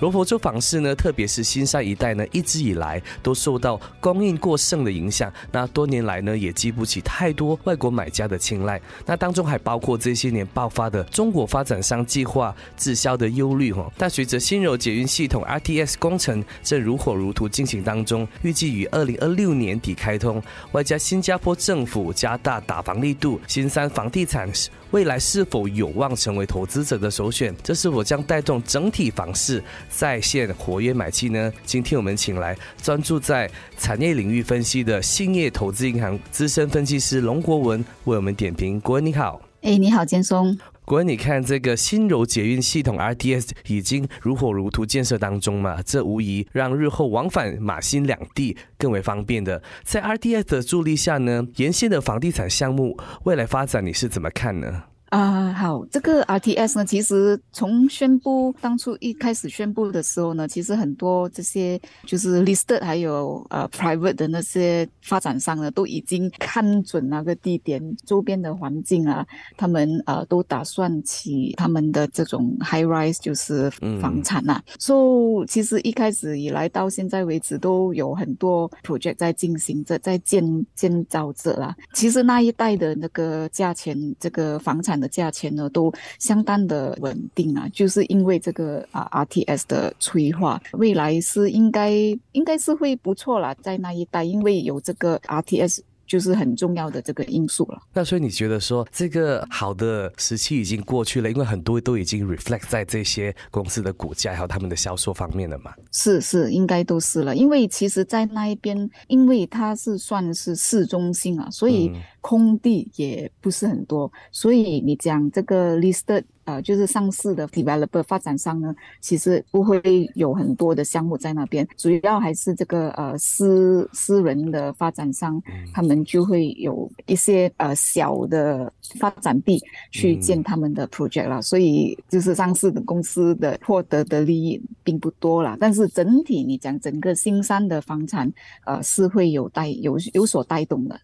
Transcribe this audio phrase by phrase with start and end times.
[0.00, 5.32] 罗佛州房市呢，特别是新山一带呢，一直以来都受到供应过剩的影响。
[5.50, 8.80] 那多年来呢，也激不起太多外国买家的青睐。
[9.06, 13.90] 那当中还包括这些年爆发的中国发展商计划滞销的忧虑哈。
[13.96, 20.42] 但随着新柔捷运系统 RTS 工程正如火如荼进行当中，预计于二零二六年底开通，
[20.72, 24.46] 外加新加坡政府加大打房力度，新山房地产
[24.90, 27.54] 未来是否有望成为投资者的首选？
[27.62, 29.62] 这是否将带动整体房市？
[29.96, 31.50] 在线活跃买气呢？
[31.64, 38.78] 今天我们请来专注在产业领域分析的兴业投资银行资深分析师龙国文为我们点评。
[38.80, 40.54] 国文你好，哎，你好，坚松。
[40.84, 45.80] 国文，你看这个新柔捷运系统 RDS 已经如火如荼建设当中嘛？
[45.82, 49.62] 这无疑让日后往返马新两地更为方便的。
[49.82, 54.82] 在 RDS 的助力下呢，沿线的房地产项目未来发展你是怎么看呢？
[55.16, 73.70] 啊，好，这个 RTS 呢，其实从宣布当初一开始宣布的时候呢，其实很多这些就是 listed 还有呃 private 的那些发展商呢，都已经看准那个地点周边的环境啊，他们呃都打算起他们的这种 high rise 就是
[74.02, 74.60] 房产呐。
[74.78, 80.44] 所以其实一开始以来到现在为止，都有很多 project 在进行着，在建
[80.74, 81.74] 建造着啦。
[81.94, 85.05] 其实那一带的那个价钱，这个房产的。
[85.08, 91.90] 价钱呢都相当的稳定啊，就是因为这个啊 RTS 的催化，未来是应该
[92.32, 95.80] 应该是会不错啦，在那一带，因为有这个 RTS。
[96.06, 97.82] 就是很重要的这个因素了。
[97.92, 105.72] 那所以你觉得说这个好的时期已经过去了，因为很多都已经 reflect 在这些公司的股价还有他们的销售方面了嘛？
[105.90, 107.34] 是是，应该都是了。
[107.34, 111.90] 因为其实，在那一边，因为它是算是市中心啊，所以
[112.28, 114.10] 空地也不是很多。
[114.32, 116.24] 所以你讲这个 listed。
[116.46, 125.42] 呃，就是上市的 developer 发展商呢，其实不会有很多的项目在那边，主要还是这个呃私私人的发展商，
[125.74, 129.60] 他们就会有一些呃小的发展地
[129.90, 138.32] 去建他们的 project 了，所以就是上市的公司的获得的利益并不多了，但是整体你讲整个新山的房产，
[138.66, 140.96] 呃是会有带有有所带动的。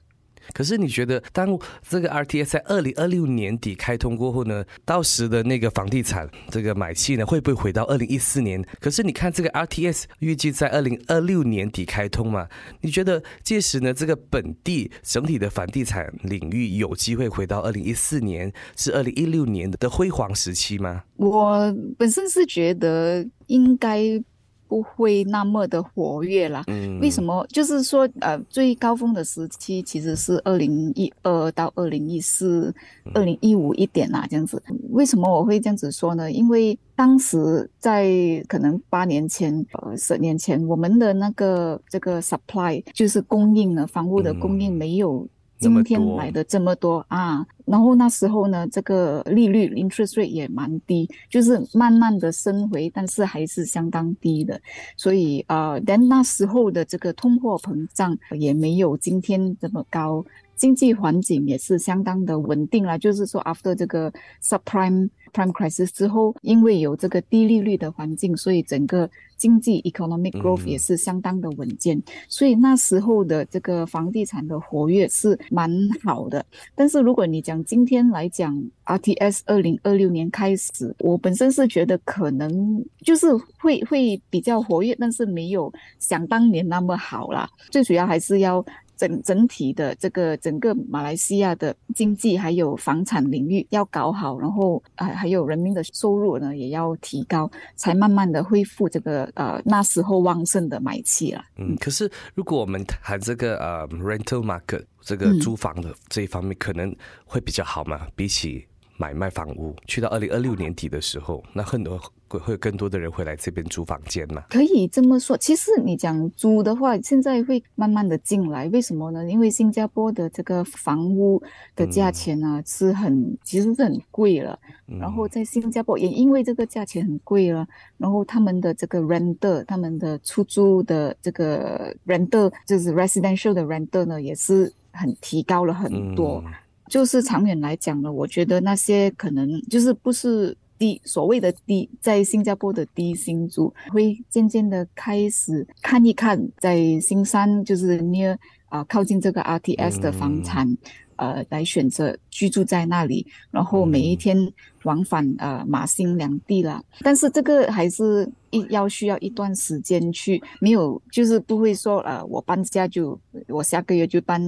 [0.52, 1.58] 可是你觉得，当
[1.88, 8.62] 这个 RTS 在二零二六年底开通过后呢，到时的那个房地产这个买气呢，会不会回到二零一四年？
[8.80, 12.48] 可是你看这个 RTS 预计在二零二六年底开通嘛，
[12.80, 21.04] 你觉得届时呢，这个本地整体的房地产领域有机会回到二零一四年是二零一六年的辉煌时期吗？
[21.16, 24.22] 我本身是觉得应该。
[24.72, 26.64] 不会那么的活跃啦。
[26.68, 27.46] 嗯，为什么？
[27.50, 32.74] 就是说，呃，最高峰的时期其实是二零一二到二零一四、
[33.12, 34.62] 二零一五一点啦，这样子。
[34.92, 36.32] 为什么我会这样子说呢？
[36.32, 38.10] 因为当时在
[38.48, 45.28] 可能八年前、呃十年前，我们的那个这个 supply 就是供应呢，房屋的供应没有。
[45.62, 54.60] 今天买的这么多啊，然后那时候呢，这个利率 interest rate 也蛮低，就是慢慢的升回，但是还是相当低的。
[54.96, 60.24] 所以啊，但那时候的这个通货膨胀也没有今天这么高，
[60.62, 62.96] 经济环境也是相当的稳定了。
[62.96, 69.10] 就是说，after 这个 subprime prime crisis 之后，因为有这个低利率的环境，所以整个。
[69.42, 75.68] 经济 economic growth 也是相当的稳健，所以那时候的这个房地产的活跃是蛮
[76.04, 76.46] 好的。
[76.76, 78.56] 但是如果你讲今天来讲
[78.86, 83.26] ，RTS 二零二六年开始，我本身是觉得可能就是
[83.58, 87.50] 会会比较活跃，但是没有想当年那么好啦。
[87.68, 88.64] 最主要还是要。
[89.02, 101.44] 整整体的这个整个马来西亚的经济还有房产领域要搞好，然后啊还有人民的收入呢也要提高，才慢慢的恢复这个呃那时候旺盛的买气了。
[101.56, 106.94] 嗯，可是如果我们谈这个呃 rental market 这个租房的这一方面，可能
[107.24, 108.06] 会比较好嘛？
[108.14, 108.64] 比起
[109.02, 109.74] 买卖房屋。
[109.88, 114.44] 去到二零二六年底的时候，那很多会会更多的人会来这边租房间嘛？
[114.48, 115.36] 可以这么说。
[115.36, 118.68] 其实你讲租的话，现在会慢慢的进来。
[118.68, 119.28] 为什么呢？
[119.28, 121.42] 因为新加坡的这个房屋
[121.74, 124.56] 的价钱呢是很，其实是很贵了。
[125.00, 127.66] 然后在新加坡也因为这个价钱很贵了，
[127.98, 136.44] 然后他们的这个 renter，他们的出租的这个 renter，就是 residential 的 renter 呢，也是很提高了很多。
[136.92, 148.36] 就是长远来讲呢，我觉得那些可能就是不是低所谓的低，在新加坡的低薪族，会渐渐的开始看一看在新山，就是 near
[148.66, 150.76] 啊靠近这个 RTS 的房产。
[151.16, 154.36] 呃，来选择居住在那里，然后每一天
[154.82, 156.82] 往返呃马新两地了。
[157.00, 163.18] 但是这个还是一要需要一段时间去，没有就是不会说呃我搬家就
[163.48, 164.40] 我下个月就搬，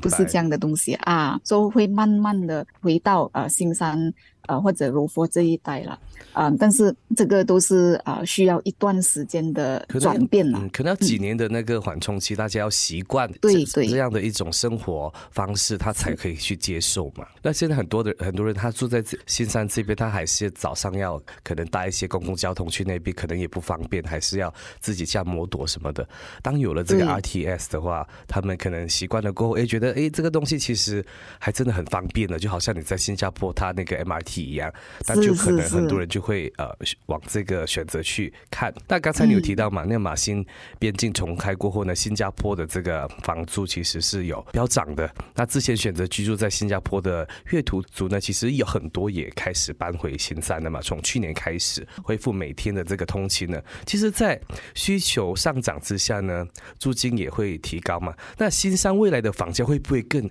[0.00, 4.12] 不是这样的东西啊，就会慢慢的回到呃新山。
[4.48, 5.98] 呃，或者柔佛这一带了，
[6.32, 17.26] 啊，但是这个都是啊需要一段时间的转变了，可能要几年的那个缓冲期，大家要习惯对对这样的一种生活方式，他才 可以去接受嘛。
[17.42, 26.08] 那现在很多的很多人，他住在新山这边，他还是早上要可能搭一些公共交通去那边，可能也不方便，还是要自己驾摩托什么的。
[26.42, 31.04] 当有了这个 RTS 的话，他们可能习惯了过后，哎，觉得哎这个东西其实
[31.38, 34.37] 还真的很方便的，就好像你在新加坡，他那个 MRT。
[34.42, 34.72] 一样，
[35.06, 36.68] 那就可能很多人就会呃
[37.06, 38.72] 往这个选择去看。
[38.88, 40.44] 那刚才你有提到嘛，那马新
[40.78, 45.10] 边境重开过后呢，新加坡的这个房租其实是有飙涨的。
[45.34, 50.80] 那之前选择居住在新加坡的越土族呢，其实有很多也开始搬回新山了嘛。
[50.80, 54.40] 从去年开始恢复每天的这个通勤呢，其实，在
[54.74, 56.46] 需求上涨之下呢，
[56.78, 58.14] 租金也会提高嘛。
[58.36, 60.28] 那新山未来的房价会不会更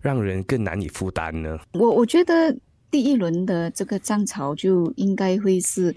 [0.00, 1.58] 让人更难以负担呢？
[1.72, 2.56] 我我觉得。
[2.90, 5.94] 第一轮的这个涨潮就应该会是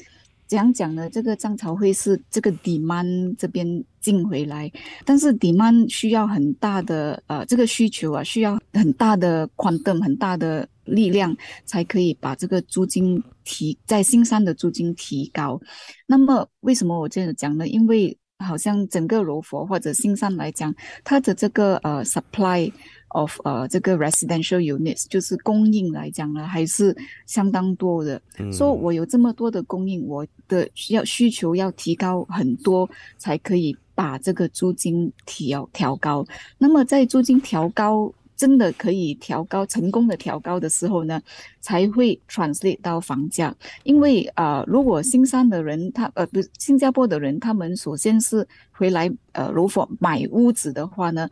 [0.48, 1.10] 怎样讲呢？
[1.10, 4.72] 这个涨潮会是这个 demand 这边进回来，
[5.04, 11.36] 但是 demand 需要很大的呃这个需求啊，需要很大的 quantum 很大的力量，
[11.66, 15.60] 才可以把这个租金提在新山的租金提高。
[16.06, 17.68] 那么为什么我这样讲呢？
[17.68, 22.72] 因为好像整个柔佛或者新山来讲，它的这个呃 supply。
[23.14, 26.96] Of 呃这个 residential units 就是供应来讲呢，还是
[27.26, 28.22] 相当多的。
[28.52, 36.26] 说我有这么多的供应，我的需要需求要提高很多，才可以把这个租金调调高。
[36.58, 41.22] 那么在租金调高真的可以调高成功的调高的时候呢，
[41.62, 43.56] 才会 translate 到房价。
[43.84, 51.30] 因为啊，如果新山的人他呃不新加坡的人，他们首先是回来呃如果买屋子的话呢。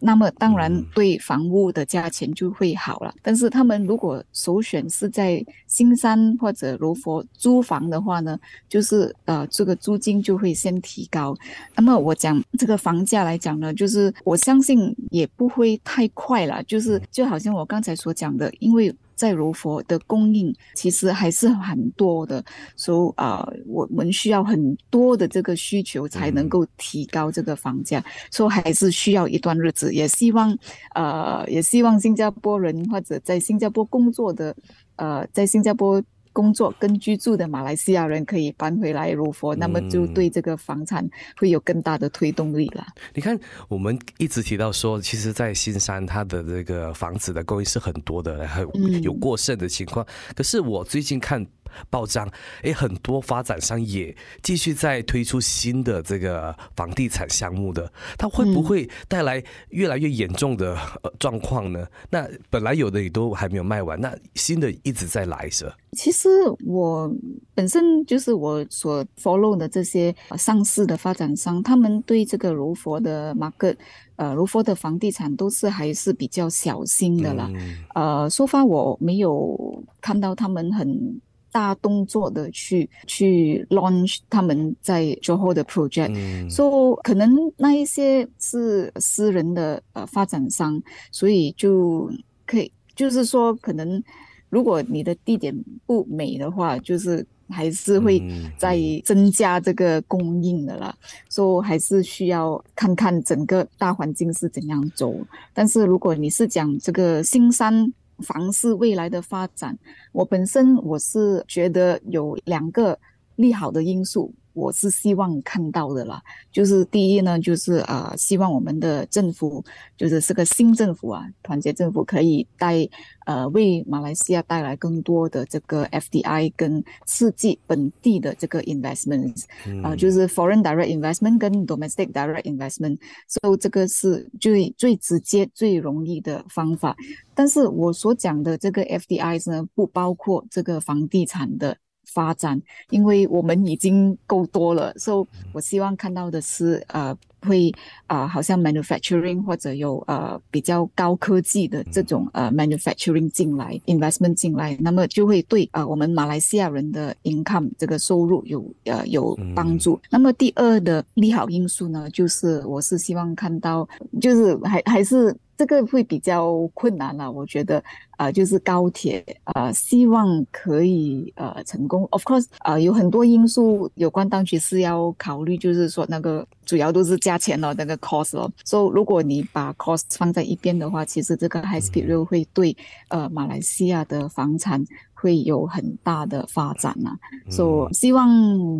[0.00, 11.36] 那么当然对房屋的价钱就会好了，但是他们如果首选是在新山或者柔佛租房的话呢，就是呃这个租金就会先提高。
[11.76, 18.94] 那么我讲这个房价来讲呢，就是我相信也不会太快了，就是就好像我刚才所讲的，因为。
[19.22, 29.94] 在如佛的供应其实还是很多的，所以啊，我们需要很多的这个需求才能够提高这个房价，所以还是需要一段日子。
[29.94, 30.58] 也希望，
[30.96, 34.52] 呃，也希望新加坡人或者在新加坡工作的，
[34.96, 36.02] 呃，在新加坡。
[36.32, 42.86] 工作跟居住的马来西亚人可以搬回来入佛，那么就对这个房产会有更大的推动力了。
[43.14, 43.38] 你看，
[43.68, 48.66] 我们一直提到说，其实，在新山它的这个房子的供应是很多的，很
[49.02, 50.06] 有过剩的情况。
[50.34, 51.46] 可是我最近看。
[51.90, 52.28] 暴涨，
[52.62, 61.86] 诶，很多发展商也继续在推出新的这个房地产项目的，它会不会带来越来越严重的呃状况呢？
[62.10, 65.74] 那本来有的也都还没有卖完，那新的一直在来着。
[65.92, 66.28] 其实
[66.64, 67.14] 我
[67.54, 73.76] 本身就是我所 follow 的这些上市的发展商，他们对这个如佛的 market，
[74.16, 77.50] 呃，卢佛的房地产都是还是比较小心的啦。
[77.94, 81.20] 呃，说发我没有看到他们很。
[81.52, 90.82] 大动作的去去 launch 他们在之后的 project，说可能那一些是私人的呃发展商，
[91.12, 92.10] 所以就
[92.46, 94.02] 可以就是说可能
[94.48, 95.54] 如果你的地点
[95.84, 98.20] 不美的话，就是还是会
[98.58, 100.96] 再增加这个供应的啦。
[101.28, 105.14] 说还是需要看看整个大环境是怎样走。
[105.52, 107.92] 但是如果你是讲这个新山。
[108.22, 109.76] 房市未来的发展，
[110.12, 112.98] 我本身我是觉得有两个
[113.36, 114.32] 利好的因素。
[114.54, 116.22] 我是希望看到的啦。
[116.50, 119.64] 就是第一呢，就是呃，希望我们的政府，
[119.96, 122.88] 就是这个新政府啊，团结政府可以带
[123.26, 129.44] 呃为马来西亚带来更多的这个 FDI 跟刺激本地的这个 investment，
[129.82, 136.94] 啊，就是 foreign direct investment 跟 domestic direct investment，所以这个是最最直接、最容易的方法。
[137.34, 141.74] 但是我所讲的这个 FDI 呢，不包括这个房地产的
[142.12, 144.92] 发展，因为我们已经够多了。
[144.98, 147.72] 所以，我希望看到的是，呃，会
[148.06, 159.98] 啊，好像 manufacturing 或者有呃比较高科技的这种呃 manufacturing 进来，investment 进来，那么就会对啊我们马来西亚人的 income 这个收入有呃有帮助。
[160.10, 163.88] 那么第二的利好因素呢，就是我是希望看到，
[164.20, 165.34] 就是还还是。
[165.62, 167.80] 这个会比较困难了，我觉得，
[168.16, 172.04] 啊，就是高铁，啊，希望可以呃成功。
[172.10, 178.50] Of course，啊，有很多因素，有关当局是要考虑，就是说那个主要都是价钱了，那个 cost 哦。
[178.64, 182.76] 所以，如果你把 cost 放在一边的话，其实这个 high speed rail 会对
[183.06, 187.16] 呃马来西亚的房产会有很大的发展呐。
[187.48, 188.28] 所以，希望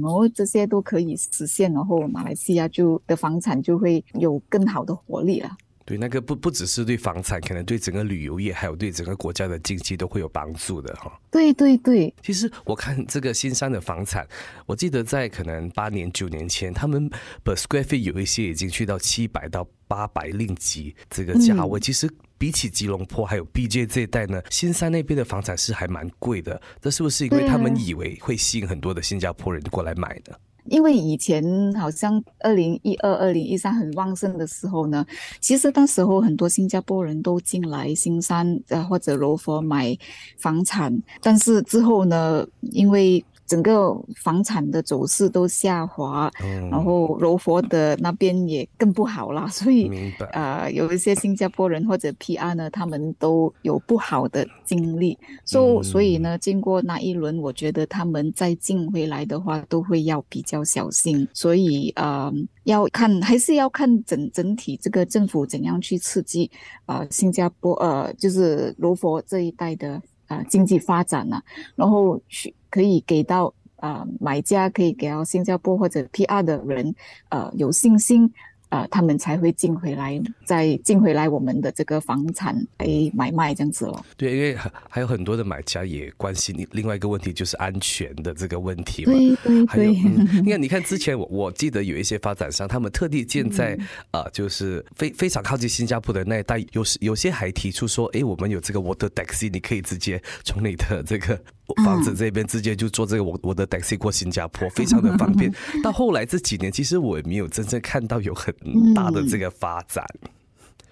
[0.02, 5.48] 哦这些都可以实现，然后马来西亚就的房产就会有更好的活力了。
[5.84, 11.12] 对，那个不不只是对房产，可能对整个旅游业，还有对整个国家的经济都会有帮助的哈。
[11.30, 14.26] 对对对，其实我看这个新山的房产，
[14.66, 17.10] 我记得在可能八年九年前，他们
[17.44, 21.80] per square feet 有一些已经去到七百到八百令吉这个价位。
[21.80, 22.08] 其实
[22.38, 26.60] 比起吉隆坡还有 BJ 这一带呢，新山那边的房产是还蛮贵的。
[26.80, 30.36] 这是不是因为他们以为会吸引很多的新加坡人过来买呢？
[30.66, 31.42] 因为以前
[31.74, 35.04] 好像二零一二、二零一三很旺盛的时候呢，
[35.40, 39.96] 其实当时候很多新加坡人都进来新山呃或者罗佛买
[40.38, 46.30] 房产，但是之后呢，因为整个房产的走势都下滑，
[46.70, 49.90] 然后柔佛的那边也更不好了， 所以
[50.32, 62.32] 呃有一些新加坡人或者 PR 呢，他们都有不好的经历，所所以呢，经过那一轮，我觉得他们再进回来的话，都会要比较小心，所以呃
[62.64, 66.50] 要看还是要看整整体这个政府怎样去刺激
[66.86, 71.42] 啊新加坡呃就是柔佛这一带的啊经济发展呢，
[71.76, 72.54] 然后去。
[72.72, 76.94] 可以给到啊，买家可以给到新加坡或者 PR 的人，
[77.28, 78.32] 呃，有信心。
[78.72, 84.02] 呃，他们才会进回来，再进回来我们的这个房产来买卖这样子咯。
[84.16, 84.56] 对，因为
[84.88, 89.12] 还有很多的买家也关心另外一个问题，就是安全的这个问题嘛。
[89.12, 89.88] 对对对。
[90.40, 93.78] 你看，你看之前我我记得有一些发展商，他们特地建在
[94.10, 101.38] 啊，就是非非常靠近新加坡的那一带，有有些还提出说，哎，我们有这个 water taxi，你可以直接从你的这个
[101.84, 105.52] 房子这边直接就坐这个我我的 taxi 过新加坡，非常的方便。
[105.82, 108.54] 到后来这几年，其实我也没有真正看到有很
[108.94, 110.04] 大的这个发展，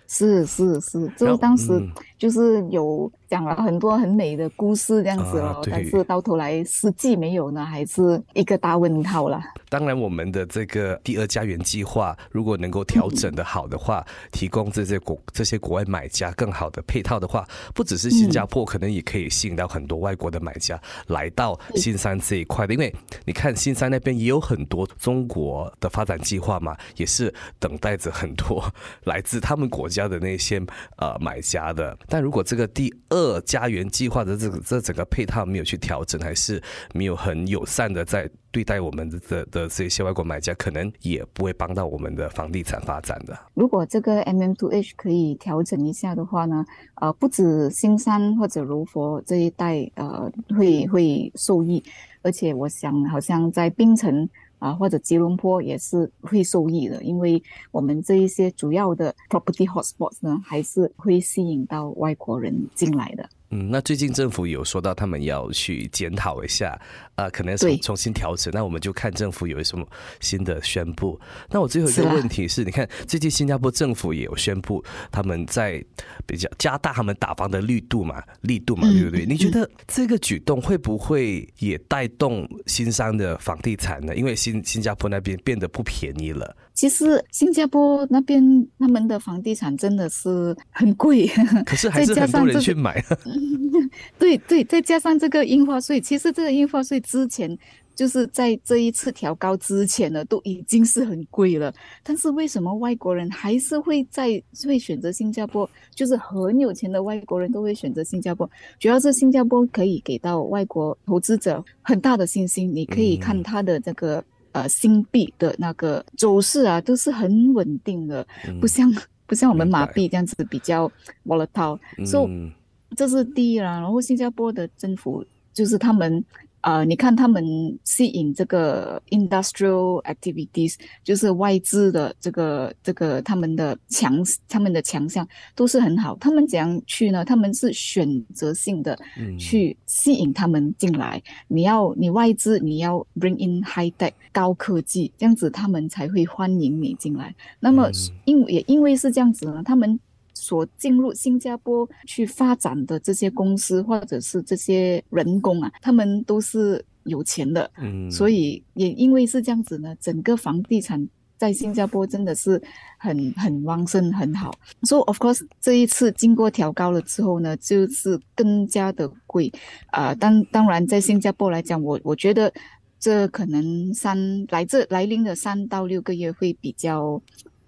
[0.09, 1.81] 是是是，就是当时
[2.19, 3.11] 就是有。
[3.31, 9.41] 讲了很多很美的故事，这样子哦，但是到头来实际没有呢，还是一个大问号了。
[9.69, 22.75] 当然，我们的这个第二家园计划，如果能够调整的好的话，提供这些国这些国外买家更好的配套的话，不只是新加坡，可能也可以吸引到很多外国的买家来到新山这一块的。
[22.75, 22.93] 因为
[23.25, 28.61] 你看新山那边也有很多中国的发展计划嘛，也是等待着很多
[29.07, 30.61] 来自他们国家的那些
[30.97, 31.97] 呃买家的。
[32.09, 36.63] 但如果这个第二二家园计划的这个这整个配套没有去调整，还是
[36.95, 43.39] 没有很友善的在对待我们的的的这些外国买家，可能也不会帮到我们的房地产发展的。
[43.55, 46.65] 如果这个 M M Two H 可以调整一下的话呢，
[46.97, 51.83] 呃，不止新山或者如佛这一带呃会会受益，
[52.23, 54.29] 而且我想好像在槟城。
[54.61, 63.29] 啊，或者吉隆坡也是会受益的，因为我们这一些主要的 property hotspots 呢，还是会吸引到外国人进来的。
[63.53, 66.81] 嗯，那最近政府有说到他们要去检讨一下，
[67.17, 68.53] 啊，可能重重新调整。
[68.55, 69.85] 那我们就看政府有什么
[70.21, 71.21] 新的宣布。
[71.51, 75.85] 那我最后一个问题是，你看最近新加坡政府也有宣布，他们在
[76.27, 79.27] 比较加大他们打房的力度嘛，力度嘛，对不对？
[79.27, 84.15] 你觉得这个举动会不会也带动新商的房地产呢？
[84.15, 86.57] 因为新新加坡那边变得不便宜了。
[86.73, 88.41] 其实新加坡那边
[88.79, 91.27] 他们的房地产真的是很贵，
[91.67, 93.05] 可是还是很多人去买。
[94.19, 97.57] 对对，再加上这个印花税，其实这个印花税之前
[97.95, 101.73] 就是在这一次调高之前呢，都已经是很贵了。
[102.03, 105.69] 但是为什么外国人还是会在会选择新加坡？
[105.95, 112.75] 就是很有钱的外国人都会选择新加坡，主要是新加坡可以给到外国投资者很大的信心。
[112.75, 114.23] 你可以看它的这个。
[114.53, 118.27] 呃新币的那个走势啊，都是很稳定的，
[118.61, 118.93] 不像
[119.25, 120.91] 不像我们马币这样子比较
[121.25, 121.79] volatile。
[122.05, 122.53] 所以
[122.97, 123.81] 这是第一啦。
[123.81, 126.25] 然后新加坡的政府就是他们。
[126.63, 127.43] 呃，你看他们
[127.85, 136.15] 吸引这个 industrial activities，就是外资的这个这个他们的强他们的强项都是很好。
[136.21, 137.25] 他们怎样去呢？
[137.25, 138.99] 他们是选择性的
[139.39, 141.23] 去吸引他们进来。
[141.49, 147.35] 你要你外资你要 bring in high tech 高科技，这样子他们才会欢迎你进来。
[147.59, 147.91] 那么
[148.27, 149.99] 因也因为是这样子呢，他们。
[150.41, 161.07] 所进入新加坡去发展的这些公司或者是这些人工啊，他们都是有钱的，嗯，所以也因为是这样子呢，整个房地产
[161.37, 162.61] 在新加坡真的是
[162.99, 164.51] 很很旺盛，很好。
[164.83, 169.53] 所以 of course 这一次经过调高了之后呢，就是更加的贵
[169.91, 170.15] 啊。
[170.15, 172.53] 当当然在新加坡来讲，我我觉得
[172.99, 174.19] 这可能三
[174.51, 177.21] 来这来临的三到六个月会比较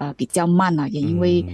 [0.03, 1.45] 呃比较慢啊，也因为。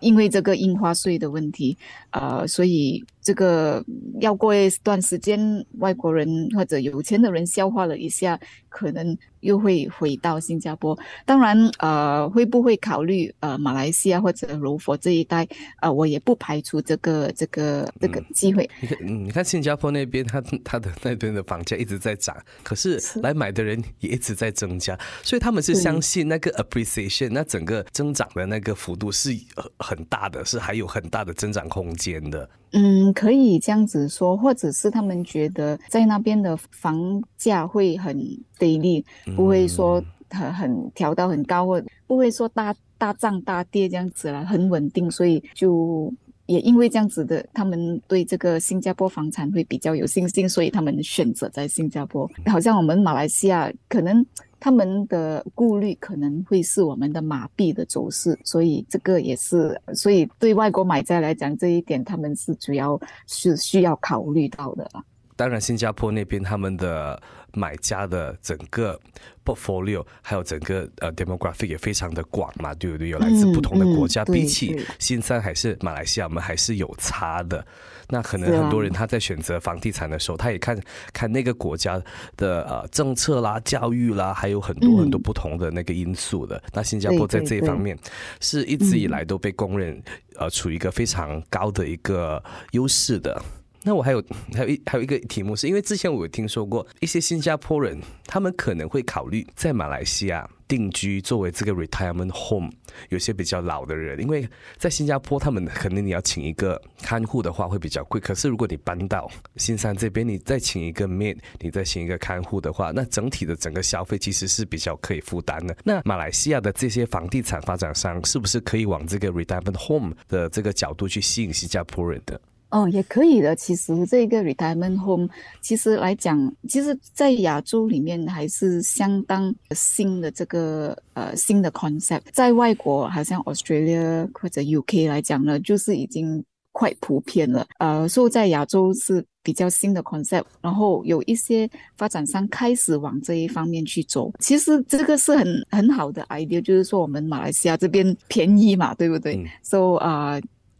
[0.00, 1.76] 因为这个印花税的问题，
[2.10, 3.84] 呃，所以这个
[4.22, 5.38] 要过一段时间，
[5.80, 10.98] 外国人或者有钱的人消化了一下，可能又会回到新加坡。
[11.26, 15.46] 当然，呃，会不会考虑呃马来西亚或者柔佛这一带？
[15.82, 18.66] 呃，我也不排除这个这个这个机会。
[18.80, 29.68] 你看，你看新加坡那边，他他的那边的房价一直在涨，可是来买的人也一直在增加，所以他们是相信那个 appreciation，那整个增长的那个幅度是呃。
[29.78, 38.16] 很大的是还有很大的增长空间的，嗯，可以这样子说，或者是他们觉得在那边的房价会很
[38.60, 46.14] 低利，不会说很很调到很高，或不会说大大涨大跌这样子了，很稳定，所以就
[46.46, 52.30] 也因为这样子的，他们对这个新加坡房产会比较有信心，所以他们选择在新加坡。
[52.46, 54.24] 好像我们马来西亚可能。
[54.60, 64.90] 他们的顾虑可能会是我们的马币的走势，所以这个也是，所以对外国买家来讲，这一点他们是主要是需要考虑到的。
[65.36, 68.98] 当然，新加坡那边他们的买家的整个
[69.44, 73.08] portfolio 还有整个呃 demographic 也非常的广嘛，对不对？
[73.08, 77.64] 有来自不同的国家，比起新山还是马来西亚，我们还是有差的。
[78.10, 80.78] 那可能很多人他在选择房地产的时候，他也看
[81.12, 82.02] 看那个国家
[82.36, 86.62] 的呃政策啦、教育啦，还有很多很多不同的那个因素的。
[86.72, 87.98] 那新加坡在这一方面
[88.40, 90.02] 是一直以来都被公认
[90.36, 93.42] 呃处于一个非常高的一个优势的。
[93.82, 94.22] 那我还有
[94.54, 102.70] 还有一还有一个题目，是因为之前我有听说过一些新加坡人，他们可能会考虑在马来西亚定居，作为这个 retirement home。
[103.10, 108.20] 有些比较老的人，因为在新加坡，他们可能你要请一个看护的话会比较贵。
[108.20, 115.76] 可是如果你搬到新山这边，你再请一个 maid，你再请一个看护的话，那整体的整个消费其实是比较可以负担的。
[115.84, 122.40] 那马来西亚的这些房地产发展商，是不是可以往这个 retirement home 的这个角度去吸引新加坡人的？
[122.70, 123.56] 哦，也可以的。
[123.56, 125.26] 其实这个 retirement home，
[125.62, 132.22] 其实来讲，其实，在亚洲里面还是相当新的这个呃新的 concept。
[132.30, 137.66] 在外国，好像 Australia 或者 UK 来讲呢，就是已经快普遍了。
[137.78, 140.44] 呃，所以在亚洲是比较新的 concept。
[140.60, 144.30] 然后有一些发展商开始往这一方面去走。
[144.40, 150.38] 其实这个是很很好的 idea，就是说我们马来西亚这边便宜嘛，对不对？So 啊。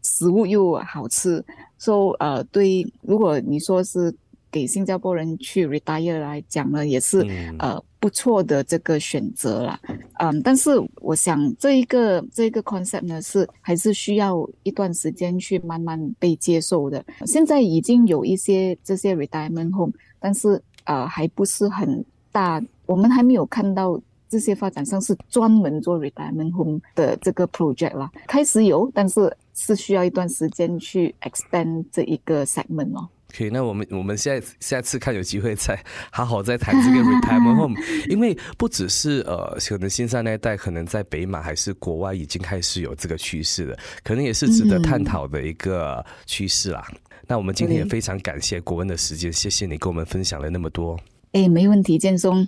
[0.09, 1.43] 食物又好吃，
[1.77, 4.13] 所以呃对，如果你说是
[4.51, 7.19] 给新加坡人去 retire 来讲呢，也是
[7.59, 9.79] 呃不错的这个选择啦。
[10.19, 17.05] 嗯，但是我想这一个这一个 concept 呢是还是需要一段时间去慢慢被接受的。
[17.25, 28.09] 现在已经有一些这些 retirement home，但是呃还不是很大，我们还没有看到这些发展商是专门做 retirement home 的这个 project 啦。
[28.27, 29.35] 开始有，但是。
[29.61, 33.09] 是需要一段时间去 expand 这一个 segment 哦。
[33.27, 35.77] 可以，那我们我们现在下次看有机会再
[36.13, 46.81] 好好再谈这个 retirement home， 因为不只是呃，可能新山那一代，可能在北马还是国外已经开始有这个趋势了，可能也是值得探讨的一个趋势啦。
[47.27, 50.97] 那我们今天也非常感谢国文的时间，谢谢你跟我们分享了那么多。
[51.33, 52.47] 哎，没问题，建松。